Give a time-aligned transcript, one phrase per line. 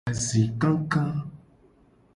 [0.09, 1.01] Azi kaka.